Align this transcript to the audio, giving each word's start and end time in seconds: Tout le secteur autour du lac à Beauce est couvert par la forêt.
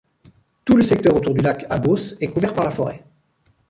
Tout 0.65 0.75
le 0.77 0.81
secteur 0.81 1.15
autour 1.15 1.35
du 1.35 1.41
lac 1.43 1.67
à 1.69 1.77
Beauce 1.77 2.15
est 2.21 2.31
couvert 2.31 2.55
par 2.55 2.63
la 2.65 2.71
forêt. 2.71 3.03